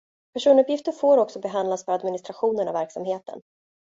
Personuppgifter 0.33 0.91
får 0.91 1.17
också 1.17 1.39
behandlas 1.39 1.85
för 1.85 1.91
administrationen 1.91 2.67
av 2.67 2.73
verksamheten. 2.73 3.41